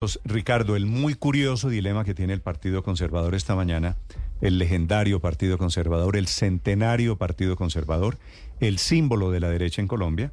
[0.00, 3.96] Pues, Ricardo, el muy curioso dilema que tiene el Partido Conservador esta mañana,
[4.40, 8.16] el legendario Partido Conservador, el centenario Partido Conservador,
[8.60, 10.30] el símbolo de la derecha en Colombia.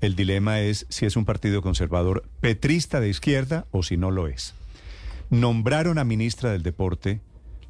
[0.00, 4.26] El dilema es si es un partido conservador petrista de izquierda o si no lo
[4.26, 4.54] es.
[5.28, 7.20] Nombraron a ministra del Deporte,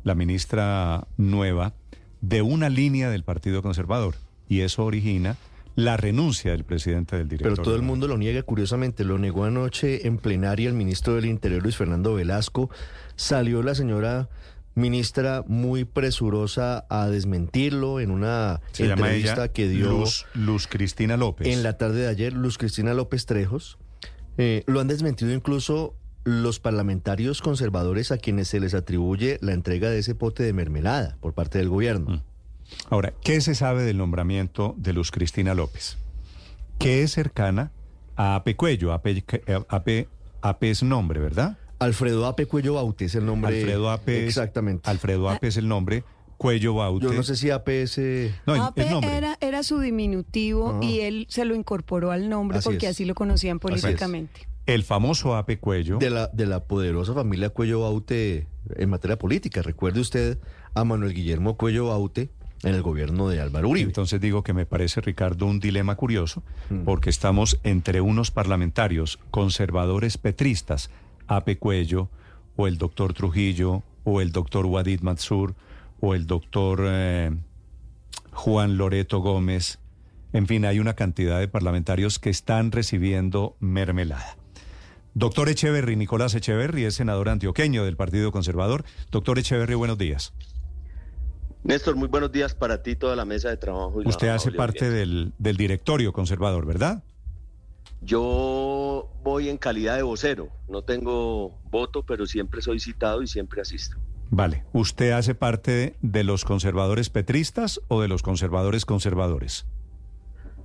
[0.05, 1.73] la ministra nueva,
[2.21, 4.15] de una línea del Partido Conservador
[4.49, 5.37] y eso origina
[5.79, 7.55] la renuncia del presidente del directorio.
[7.55, 9.05] Pero todo el mundo lo niega, curiosamente.
[9.05, 12.69] Lo negó anoche en plenaria el ministro del Interior, Luis Fernando Velasco.
[13.15, 14.29] Salió la señora
[14.75, 20.67] ministra muy presurosa a desmentirlo en una Se llama entrevista ella que dio Luz, Luz
[20.67, 21.47] Cristina López.
[21.47, 23.79] en la tarde de ayer, Luz Cristina López Trejos.
[24.37, 29.91] Eh, lo han desmentido incluso los parlamentarios conservadores a quienes se les atribuye la entrega
[29.91, 32.17] de ese pote de mermelada por parte del gobierno.
[32.17, 32.23] Mm.
[32.91, 35.99] Ahora, ¿qué se sabe del nombramiento de Luz Cristina López?
[36.79, 37.73] Que es cercana
[38.17, 38.93] a Ape Cuello.
[38.93, 39.25] Ape,
[39.69, 40.09] Ape-
[40.43, 41.59] Ape es nombre, ¿verdad?
[41.79, 43.57] Alfredo Ape Cuello Baute es el nombre.
[43.57, 44.89] Alfredo Ape es- Exactamente.
[44.91, 46.05] Alfredo Ape es el nombre,
[46.37, 47.07] Cuello Baute.
[47.07, 47.99] Yo no sé si Ape es...
[47.99, 49.17] eh, No, Ape es nombre.
[49.17, 50.85] era, era su diminutivo Ah.
[50.85, 52.93] y él se lo incorporó al nombre Así porque es.
[52.93, 54.49] así lo conocían políticamente.
[54.67, 55.99] El famoso Ape Cuello.
[55.99, 58.47] de la, de la poderosa familia Cuello Baute
[58.77, 59.63] en materia política.
[59.63, 60.39] Recuerde usted
[60.75, 62.29] a Manuel Guillermo Cuello Baute
[62.63, 63.89] en el gobierno de Álvaro Uribe.
[63.89, 66.85] Entonces digo que me parece, Ricardo, un dilema curioso, Mm.
[66.85, 70.91] porque estamos entre unos parlamentarios conservadores petristas,
[71.27, 72.09] Ape Cuello,
[72.57, 75.55] o el doctor Trujillo, o el doctor Wadid Mansur,
[76.01, 77.31] o el doctor eh,
[78.33, 79.79] Juan Loreto Gómez.
[80.33, 84.37] En fin, hay una cantidad de parlamentarios que están recibiendo mermelada.
[85.15, 88.85] Doctor Echeverry, Nicolás Echeverry, es senador antioqueño del Partido Conservador.
[89.11, 90.33] Doctor Echeverry, buenos días.
[91.65, 94.03] Néstor, muy buenos días para ti, toda la mesa de trabajo.
[94.03, 97.03] y Usted hace parte del, del directorio conservador, ¿verdad?
[98.01, 103.61] Yo voy en calidad de vocero, no tengo voto, pero siempre soy citado y siempre
[103.61, 103.97] asisto.
[104.31, 104.65] Vale.
[104.73, 109.67] ¿Usted hace parte de los conservadores petristas o de los conservadores conservadores?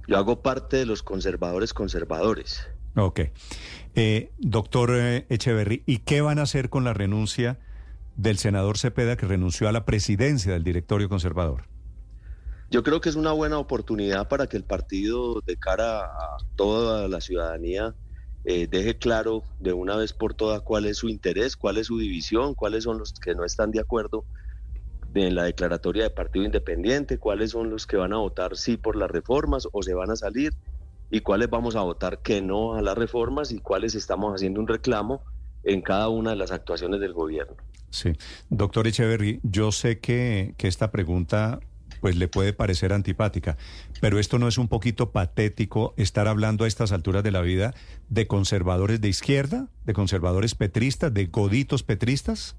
[0.08, 2.68] Yo hago parte de los conservadores conservadores.
[2.96, 3.22] Ok.
[3.96, 7.58] Eh, doctor eh, Echeverry, ¿y qué van a hacer con la renuncia
[8.16, 11.66] del senador Cepeda que renunció a la presidencia del directorio conservador?
[12.70, 17.08] Yo creo que es una buena oportunidad para que el partido, de cara a toda
[17.08, 17.94] la ciudadanía,
[18.46, 21.98] eh, deje claro de una vez por todas cuál es su interés, cuál es su
[21.98, 24.26] división, cuáles son los que no están de acuerdo
[25.14, 28.96] en la declaratoria de partido independiente, cuáles son los que van a votar sí por
[28.96, 30.54] las reformas o se van a salir
[31.10, 34.68] y cuáles vamos a votar que no a las reformas y cuáles estamos haciendo un
[34.68, 35.22] reclamo
[35.64, 37.56] en cada una de las actuaciones del gobierno.
[37.90, 38.14] Sí.
[38.50, 41.60] Doctor Echeverry, yo sé que, que esta pregunta
[42.04, 43.56] pues le puede parecer antipática,
[44.02, 47.74] pero esto no es un poquito patético estar hablando a estas alturas de la vida
[48.10, 52.58] de conservadores de izquierda, de conservadores petristas, de goditos petristas.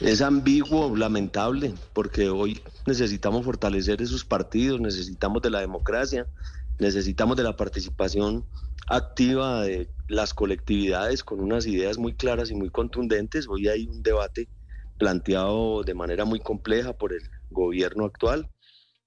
[0.00, 6.26] Es ambiguo, lamentable, porque hoy necesitamos fortalecer esos partidos, necesitamos de la democracia,
[6.78, 8.44] necesitamos de la participación
[8.86, 13.46] activa de las colectividades con unas ideas muy claras y muy contundentes.
[13.46, 14.48] Hoy hay un debate
[14.98, 18.48] planteado de manera muy compleja por el gobierno actual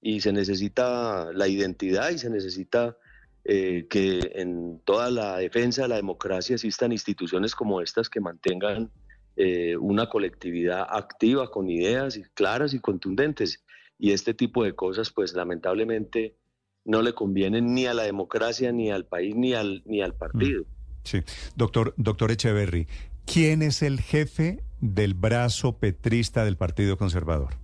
[0.00, 2.96] y se necesita la identidad y se necesita
[3.44, 8.92] eh, que en toda la defensa de la democracia existan instituciones como estas que mantengan
[9.34, 13.64] eh, una colectividad activa con ideas claras y contundentes.
[13.98, 16.36] Y este tipo de cosas, pues lamentablemente
[16.84, 20.64] no le convienen ni a la democracia, ni al país, ni al, ni al partido.
[21.04, 21.22] Sí.
[21.56, 22.86] Doctor, doctor Echeverry,
[23.26, 27.54] ¿quién es el jefe del brazo petrista del Partido Conservador?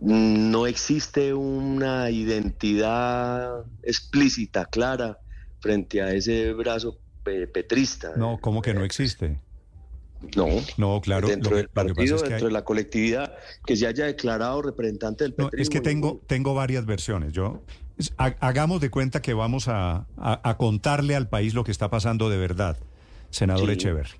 [0.00, 5.18] No existe una identidad explícita, clara,
[5.60, 8.12] frente a ese brazo pe- petrista.
[8.16, 9.40] No, ¿cómo que no existe?
[10.34, 10.46] No,
[10.76, 11.28] No, claro.
[11.28, 13.34] dentro lo que- del partido, es que hay- dentro de la colectividad,
[13.64, 15.62] que se haya declarado representante del No, petrismo.
[15.62, 17.32] es que tengo, tengo varias versiones.
[17.32, 17.62] Yo
[18.16, 22.28] hagamos de cuenta que vamos a, a- a contarle al país lo que está pasando
[22.28, 22.76] de verdad,
[23.30, 23.72] senador Sí.
[23.72, 24.10] Echeverry.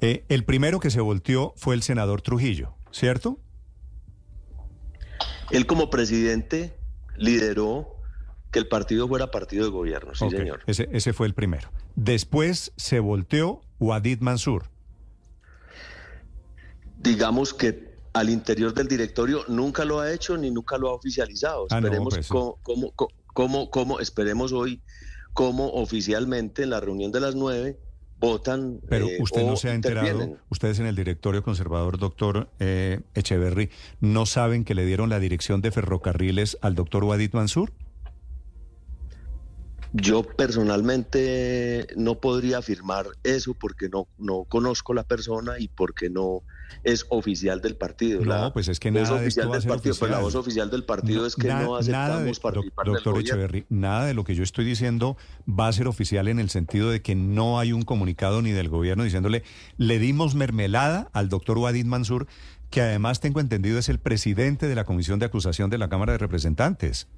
[0.00, 3.38] Eh, el primero que se volteó fue el senador Trujillo, ¿cierto?
[5.50, 6.76] Él como presidente
[7.16, 7.96] lideró
[8.52, 10.60] que el partido fuera partido de gobierno, sí señor.
[10.66, 11.68] Ese, ese fue el primero.
[11.96, 14.64] Después se volteó Wadid Mansur.
[16.98, 21.66] Digamos que al interior del directorio nunca lo ha hecho ni nunca lo ha oficializado.
[21.70, 22.32] Ah, no, Esperemos pues, sí.
[22.32, 22.92] cómo, cómo,
[23.34, 24.82] cómo- cómo- esperemos hoy
[25.32, 27.78] cómo oficialmente en la reunión de las nueve
[28.18, 28.80] votan.
[28.88, 33.70] Pero eh, usted no se ha enterado, ustedes en el directorio conservador, doctor eh, Echeverry,
[34.00, 37.72] ¿no saben que le dieron la dirección de ferrocarriles al doctor Wadid Mansur?
[39.92, 46.42] Yo personalmente no podría afirmar eso porque no, no conozco la persona y porque no
[46.84, 48.24] es oficial del partido.
[48.24, 50.08] No, pues es que nada de esto va a ser partido, oficial.
[50.08, 53.20] Pues la voz oficial del partido es que no aceptamos de, participar doctor del gobierno.
[53.20, 55.16] Echeverry, nada de lo que yo estoy diciendo
[55.48, 58.68] va a ser oficial en el sentido de que no hay un comunicado ni del
[58.68, 59.42] gobierno diciéndole
[59.76, 62.26] le dimos mermelada al doctor Wadid Mansur,
[62.70, 66.12] que además tengo entendido es el presidente de la Comisión de Acusación de la Cámara
[66.12, 67.08] de Representantes.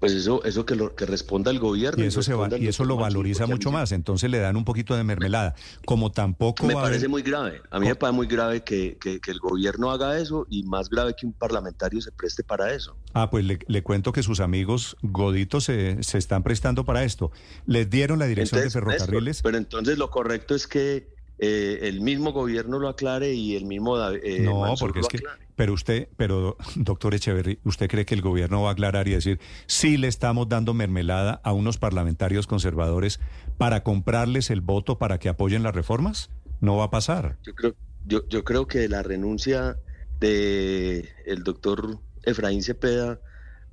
[0.00, 2.04] Pues eso, eso que, lo, que responda el gobierno.
[2.04, 3.92] Y eso, se va, y eso lo valoriza mucho más.
[3.92, 5.54] Entonces le dan un poquito de mermelada.
[5.86, 6.66] Como tampoco.
[6.66, 7.62] Me va a parece haber- muy grave.
[7.70, 10.90] A mí me parece muy grave que, que- que el gobierno haga eso y más
[10.90, 12.96] grave que un parlamentario se preste para eso.
[13.14, 17.30] Ah, pues le, le cuento que sus amigos goditos se, se están prestando para esto.
[17.66, 19.42] Les dieron la dirección Entonces, de ferrocarriles.
[19.42, 21.08] Pero entonces lo correcto es que
[21.38, 25.08] eh, el mismo gobierno lo aclare y el mismo eh, no, Mansur porque lo es
[25.08, 25.45] que, aclare.
[25.56, 29.40] Pero usted, pero doctor Echeverry, ¿usted cree que el gobierno va a aclarar y decir,
[29.66, 33.18] sí le estamos dando mermelada a unos parlamentarios conservadores
[33.58, 36.30] para comprarles el voto para que apoyen las reformas?
[36.60, 37.38] No va a pasar.
[37.42, 37.74] Yo creo,
[38.04, 39.76] yo, yo creo que la renuncia
[40.20, 43.20] de el doctor Efraín Cepeda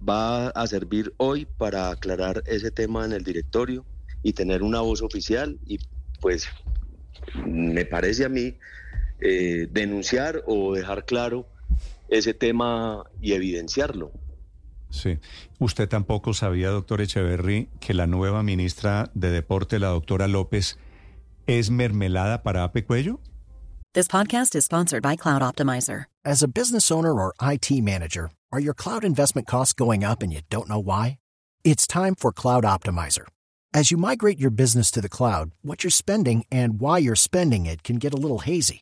[0.08, 3.86] va a servir hoy para aclarar ese tema en el directorio
[4.22, 5.80] y tener una voz oficial y
[6.20, 6.48] pues
[7.46, 8.58] me parece a mí
[9.22, 11.48] eh, denunciar o dejar claro
[12.14, 14.12] ese tema y evidenciarlo.
[14.90, 15.20] Sí.
[15.60, 20.78] ¿Usted tampoco sabía, doctor Echeverry, que la nueva ministra de Deporte, la doctora López,
[21.48, 23.20] es mermelada para Ape Cuello?
[23.94, 26.06] This podcast is sponsored by Cloud Optimizer.
[26.24, 30.32] As a business owner or IT manager, are your cloud investment costs going up and
[30.32, 31.18] you don't know why?
[31.64, 33.26] It's time for Cloud Optimizer.
[33.74, 37.66] As you migrate your business to the cloud, what you're spending and why you're spending
[37.66, 38.82] it can get a little hazy.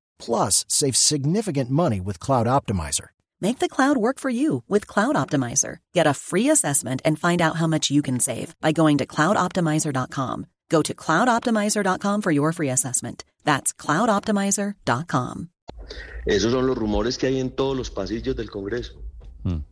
[0.21, 3.09] plus save significant money with Cloud Optimizer.
[3.41, 5.77] Make the cloud work for you with Cloud Optimizer.
[5.93, 9.05] Get a free assessment and find out how much you can save by going to
[9.05, 10.45] cloudoptimizer.com.
[10.69, 13.23] Go to cloudoptimizer.com for your free assessment.
[13.43, 15.49] That's cloudoptimizer.com.
[16.25, 18.93] Esos son los rumores que hay en todos los pasillos del Congreso.
[19.43, 19.63] Hmm.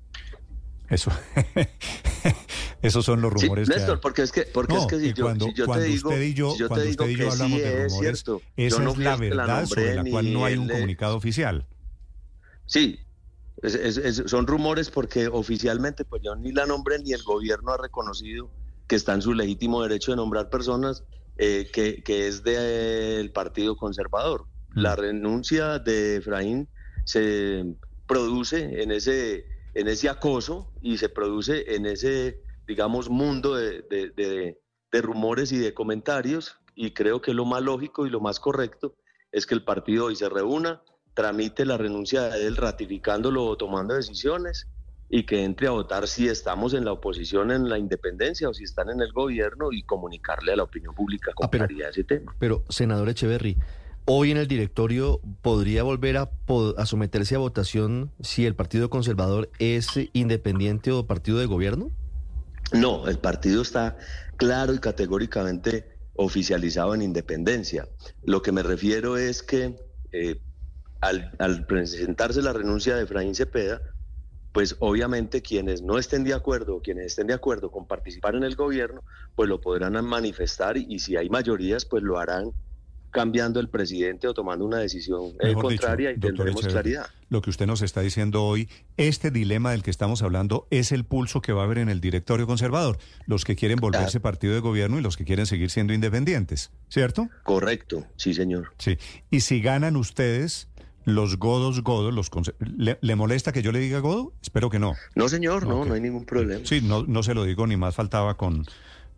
[0.90, 1.12] Eso.
[2.82, 4.02] Esos son los Sí, rumores que Néstor, hay.
[4.02, 6.22] porque es que, porque No, es que si yo, cuando, si yo te digo, usted
[6.22, 8.24] y yo, si yo te cuando digo usted y yo que hablamos sí de rumores,
[8.24, 10.68] cierto, esa yo no es la que la verdad sobre la cual no hay un
[10.70, 11.66] comunicado oficial.
[12.66, 13.00] Sí,
[13.62, 17.74] es- es- es- son rumores porque oficialmente pues yo ni la nombré ni el gobierno
[17.74, 18.50] ha reconocido
[18.88, 21.04] que está en su legítimo derecho de nombrar personas
[21.38, 24.46] eh, que, que es del Partido Conservador.
[24.76, 26.70] La renuncia de Efraín
[27.06, 27.64] se
[28.06, 32.42] produce en ese, en ese acoso y se produce en ese,
[32.74, 34.62] digamos, mundo de, de- de-
[34.92, 38.96] de rumores y de comentarios y creo que lo más lógico y lo más correcto
[39.32, 40.82] es que el partido hoy se reúna,
[41.16, 44.68] tramite la renuncia de él ratificándolo o tomando decisiones
[45.10, 48.64] y que entre a votar si estamos en la oposición en la independencia o si
[48.66, 52.04] están en el gobierno y comunicarle a la opinión pública con Ah, pero- claridad ese
[52.04, 52.36] tema.
[52.38, 53.58] Pero, senador Echeverry,
[54.06, 59.88] hoy en el directorio podría volver a someterse a votación si el Partido Conservador es
[60.14, 61.90] independiente o partido de gobierno?
[62.72, 63.98] No, el partido está
[64.38, 67.88] claro y categóricamente oficializado en independencia.
[68.24, 69.76] Lo que me refiero es que
[70.12, 70.42] eh,
[71.02, 73.82] al, presentarse la renuncia de Efraín Cepeda,
[74.52, 78.44] pues obviamente quienes no estén de acuerdo o quienes estén de acuerdo con participar en
[78.44, 79.04] el gobierno,
[79.36, 82.54] pues lo podrán manifestar y si hay mayorías, pues lo harán
[83.12, 87.08] cambiando el presidente o tomando una decisión eh, dicho, contraria y tendremos claridad.
[87.30, 91.06] Lo que usted nos está diciendo hoy, este dilema del que estamos hablando es el
[91.06, 92.98] pulso que va a haber en el directorio conservador.
[93.26, 97.30] Los que quieren volverse partido de gobierno y los que quieren seguir siendo independientes, ¿cierto?
[97.44, 98.74] Correcto, sí señor.
[98.78, 98.98] Sí.
[99.30, 100.68] Y si ganan ustedes,
[101.06, 104.34] los godos godos, los ¿le, le molesta que yo le diga godo?
[104.42, 104.94] Espero que no.
[105.16, 106.66] No señor, no, no hay ningún problema.
[106.66, 108.66] Sí, no, no se lo digo ni más faltaba con,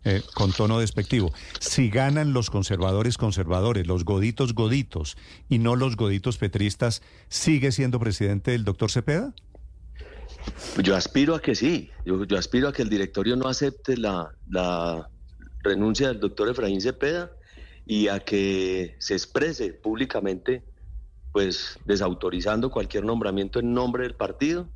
[0.04, 1.32] eh, con tono despectivo.
[1.60, 5.16] Si ganan los conservadores conservadores, los goditos goditos
[5.48, 9.32] y no los goditos petristas, ¿sigue siendo presidente el doctor Cepeda?
[10.82, 14.32] Yo aspiro a que sí, yo, yo aspiro a que el directorio no acepte la,
[14.50, 15.08] la
[15.62, 17.30] renuncia del doctor Efraín Cepeda
[17.86, 20.62] y a que se exprese públicamente,
[21.32, 24.68] pues desautorizando cualquier nombramiento en nombre del partido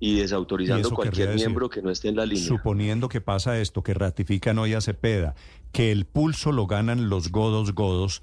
[0.00, 2.42] y desautorizando cualquier decir, miembro que no esté en la línea.
[2.42, 5.34] Suponiendo que pasa esto, que ratifican hoy a Cepeda,
[5.72, 8.22] que el pulso lo ganan los godos godos,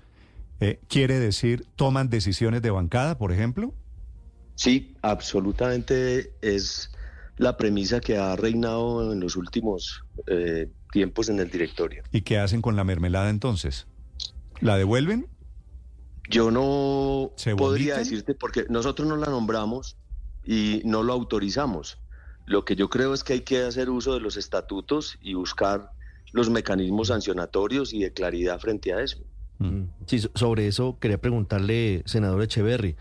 [0.59, 3.75] eh, ¿quiere decir toman decisiones de bancada, por ejemplo?
[4.55, 6.91] Sí, absolutamente es
[7.37, 12.01] la premisa que ha reinado en los últimos eh, tiempos en el directorio.
[12.11, 13.85] ¿Y qué hacen con la mermelada entonces?
[14.61, 15.27] ¿La devuelven?
[16.27, 19.95] Yo no ¿Se podría decirte porque nosotros no la nombramos
[20.47, 21.99] y no lo autorizamos.
[22.45, 25.91] Lo que yo creo es que hay que hacer uso de los estatutos y buscar
[26.31, 29.19] los mecanismos sancionatorios y de claridad frente a eso.
[29.59, 29.83] Mm.
[30.05, 32.95] Sí, so- sobre eso quería preguntarle, senador Echeverry.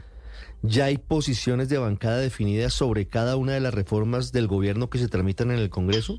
[0.62, 4.99] ¿Ya hay posiciones de bancada definidas sobre cada una de las reformas del gobierno que
[4.99, 6.19] se tramitan en el Congreso?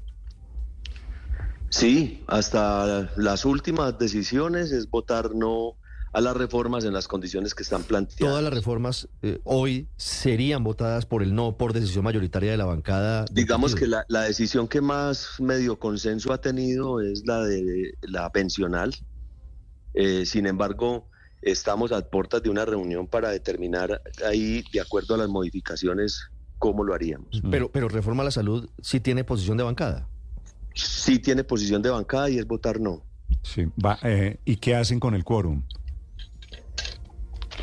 [1.70, 5.76] Sí, hasta las últimas decisiones es votar no
[6.18, 8.18] a las reformas en las condiciones que están planteadas.
[8.18, 12.66] Todas las reformas eh, hoy serían votadas por el no por decisión mayoritaria de la
[12.66, 13.26] bancada.
[13.32, 18.32] Digamos que la, la decisión que más medio consenso ha tenido es la de la
[18.32, 18.96] pensional.
[19.94, 21.08] Eh, sin embargo,
[21.44, 26.84] estamos a puertas de una reunión para determinar ahí, de acuerdo a las modificaciones, cómo
[26.84, 27.44] lo haríamos.
[27.52, 30.08] Pero, pero reforma a la salud sí tiene posición de bancada.
[30.74, 33.04] Sí tiene posición de bancada y es votar no.
[33.44, 33.66] Sí.
[33.84, 35.62] Va, eh, ¿Y qué hacen con el quórum?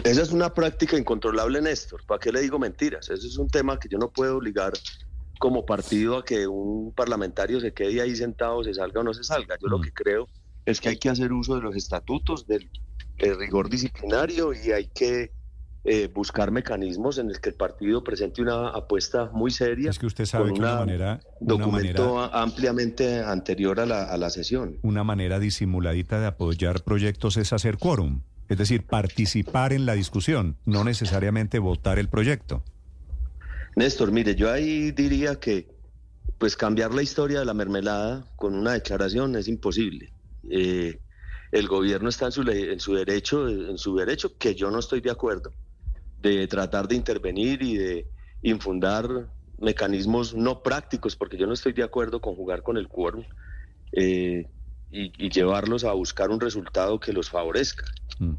[0.04, 2.04] Esa es una práctica incontrolable, Néstor.
[2.06, 3.08] ¿Para qué le digo mentiras?
[3.08, 4.72] Ese es un tema que yo no puedo obligar
[5.38, 9.24] como partido a que un parlamentario se quede ahí sentado, se salga o no se
[9.24, 9.56] salga.
[9.60, 9.82] Yo lo Mm.
[9.82, 10.28] que creo
[10.66, 12.70] es que hay que hacer uso de los estatutos, del,
[13.18, 15.32] del rigor disciplinario y hay que
[15.86, 19.90] eh, buscar mecanismos en el que el partido presente una apuesta muy seria.
[19.90, 23.84] Es que usted sabe con que una una manera, una documento manera, ampliamente anterior a
[23.86, 24.78] la, a la sesión.
[24.82, 28.20] una manera disimuladita de apoyar proyectos es hacer quórum.
[28.48, 32.62] Es decir, participar en la discusión, no necesariamente votar el proyecto.
[33.76, 35.74] Néstor, mire, yo ahí diría que
[36.38, 40.12] pues cambiar la historia de la mermelada con una declaración es imposible.
[40.50, 40.98] Eh,
[41.52, 42.32] el gobierno está en
[42.80, 45.52] su, derecho, en su derecho, que yo no estoy de acuerdo,
[46.20, 48.06] de tratar de intervenir y de
[48.42, 53.24] infundar mecanismos no prácticos, porque yo no estoy de acuerdo con jugar con el quórum
[53.92, 54.48] eh,
[54.90, 57.84] y llevarlos a buscar un resultado que los favorezca.
[58.18, 58.34] Mm.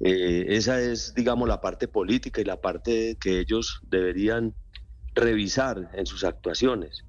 [0.00, 4.54] Eh, esa es, digamos, la parte política y la parte que ellos deberían
[5.14, 7.04] revisar en sus actuaciones.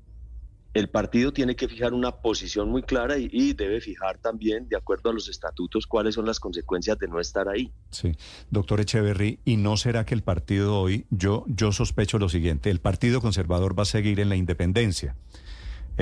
[0.73, 4.77] El partido tiene que fijar una posición muy clara y, y debe fijar también, de
[4.77, 7.71] acuerdo a los estatutos, cuáles son las consecuencias de no estar ahí.
[7.91, 8.13] Sí,
[8.49, 12.79] doctor Echeverry, ¿y no será que el partido hoy, yo, yo sospecho lo siguiente, el
[12.79, 15.15] Partido Conservador va a seguir en la independencia?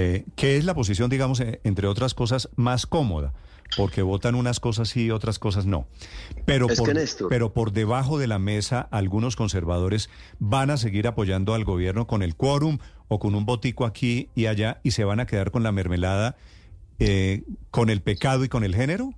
[0.02, 3.34] Eh, ¿Qué es la posición, digamos, eh, entre otras cosas, más cómoda?
[3.76, 5.88] Porque votan unas cosas sí y otras cosas no.
[6.46, 6.94] Pero por,
[7.28, 12.24] pero por debajo de la mesa, algunos conservadores van a seguir apoyando al gobierno con
[12.24, 12.78] el quórum
[13.10, 16.38] o con un botico aquí y allá y se van a quedar con la mermelada,
[17.00, 19.14] eh, con el pecado y con el género.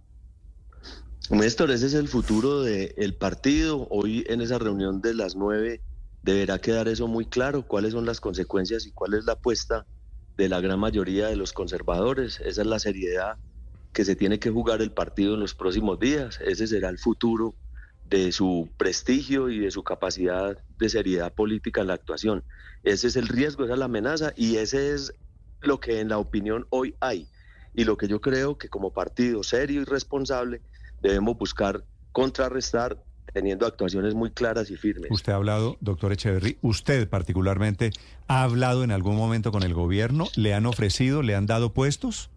[1.29, 3.87] Néstor, ese es el futuro del partido.
[3.91, 5.79] Hoy en esa reunión de las nueve
[6.23, 9.85] deberá quedar eso muy claro, cuáles son las consecuencias y cuál es la apuesta
[10.41, 12.39] de la gran mayoría de los conservadores.
[12.39, 13.37] Esa es la seriedad
[13.93, 16.39] que se tiene que jugar el partido en los próximos días.
[16.41, 17.53] Ese será el futuro
[18.05, 22.43] de su prestigio y de su capacidad de seriedad política en la actuación.
[22.81, 25.13] Ese es el riesgo, esa es la amenaza y ese es
[25.61, 27.27] lo que en la opinión hoy hay.
[27.75, 30.63] Y lo que yo creo que como partido serio y responsable
[31.01, 32.97] debemos buscar contrarrestar
[33.33, 35.09] teniendo actuaciones muy claras y firmes.
[35.09, 37.91] Usted ha hablado, doctor Echeverry, usted particularmente,
[38.27, 40.27] ¿ha hablado en algún momento con el gobierno?
[40.35, 42.29] ¿Le han ofrecido, le han dado puestos?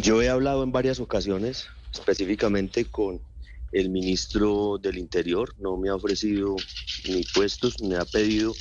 [0.00, 3.20] Yo he hablado en varias ocasiones, específicamente con
[3.72, 6.56] el ministro del Interior, no me ha ofrecido
[7.08, 8.52] ni puestos, me ha pedido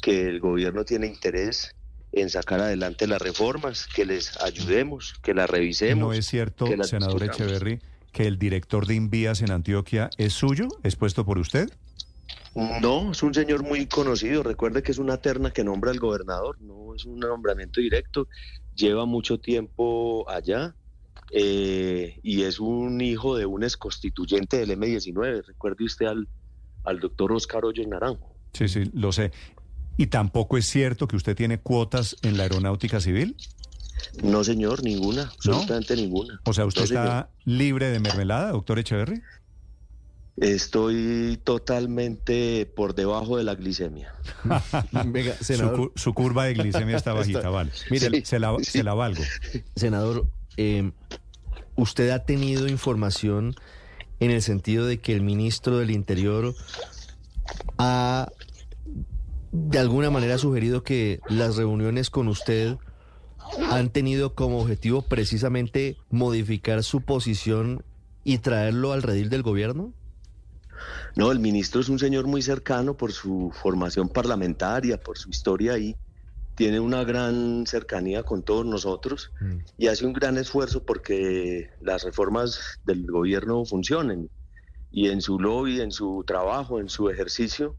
[0.00, 1.74] que el gobierno tiene interés
[2.12, 6.08] en sacar adelante las reformas, que les ayudemos, que las revisemos.
[6.08, 7.22] ¿No es cierto, senador discutamos.
[7.22, 7.80] Echeverry,
[8.12, 11.70] que el director de Invías en Antioquia es suyo, es puesto por usted?
[12.54, 14.42] No, es un señor muy conocido.
[14.42, 18.28] Recuerde que es una terna que nombra el gobernador, no es un nombramiento directo.
[18.74, 20.74] Lleva mucho tiempo allá
[21.30, 25.46] eh, y es un hijo de un exconstituyente del M19.
[25.46, 26.28] Recuerde usted al,
[26.84, 28.34] al doctor Oscar Hoyos Naranjo.
[28.52, 29.32] Sí, sí, lo sé.
[29.96, 33.36] ¿Y tampoco es cierto que usted tiene cuotas en la aeronáutica civil?
[34.22, 36.40] No, señor, ninguna, absolutamente ninguna.
[36.44, 37.04] O sea, ¿usted No, señor.
[37.06, 39.22] está libre de mermelada, doctor Echeverry?
[40.38, 44.14] Estoy totalmente por debajo de la glicemia.
[45.06, 47.70] Venga, Su, senador, cu- su curva de glicemia está bajita, Está- vale.
[47.90, 48.64] Mire, se, se la, sí.
[48.64, 49.22] se la valgo.
[49.76, 50.90] senador, eh,
[51.76, 53.54] ¿usted ha tenido información
[54.20, 56.54] en el sentido de que el ministro del Interior
[57.78, 58.30] ha
[59.52, 62.76] de alguna manera sugerido que las reuniones con usted
[63.70, 67.82] han tenido como objetivo precisamente modificar su posición
[68.24, 69.92] y traerlo al redil del gobierno?
[71.14, 75.74] No, el ministro es un señor muy cercano por su formación parlamentaria, por su historia
[75.74, 75.94] ahí.
[76.54, 79.56] Tiene una gran cercanía con todos nosotros Mm.
[79.78, 84.28] y hace un gran esfuerzo porque las reformas del gobierno funcionen.
[84.90, 87.76] Y en su lobby, en su trabajo, en su ejercicio,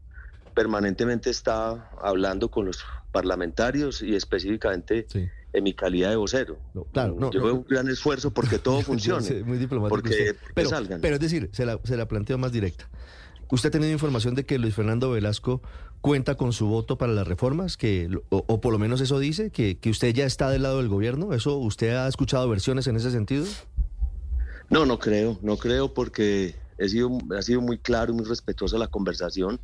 [0.54, 5.28] permanentemente está hablando con los parlamentarios y específicamente Sí.
[5.54, 6.58] En mi calidad de vocero.
[6.74, 7.46] No, claro, no, Yo no.
[7.46, 9.42] veo un gran esfuerzo porque todo funcione.
[9.44, 10.36] Muy diplomático porque, usted.
[10.36, 11.00] porque pero, salgan.
[11.00, 12.88] pero es decir, se la, se la planteo más directa.
[13.50, 15.62] ¿Usted ha tenido información de que Luis Fernando Velasco
[16.00, 17.76] cuenta con su voto para las reformas?
[17.76, 20.78] Que, o, o por lo menos eso dice, que, que usted ya está del lado
[20.78, 21.32] del gobierno.
[21.34, 23.44] ¿Eso usted ha escuchado versiones en ese sentido?
[24.70, 28.76] No, no creo, no creo porque he sido, ha sido muy claro y muy respetuosa
[28.76, 29.60] la conversación.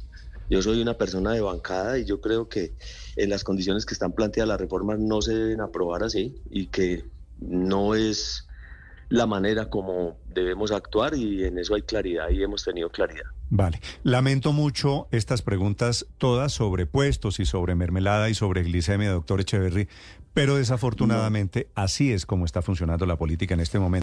[0.50, 2.74] Yo soy una persona de bancada y yo creo que
[3.14, 7.04] en las condiciones que están planteadas las reformas no se deben aprobar así y que
[7.38, 8.48] no es
[9.08, 13.24] la manera como debemos actuar y en eso hay claridad y hemos tenido claridad.
[13.50, 13.80] Vale.
[14.04, 19.88] Lamento mucho estas preguntas todas sobre puestos y sobre mermelada y sobre glicemia, doctor Echeverry,
[20.32, 23.98] pero desafortunadamente así es como está funcionando la política en este momento.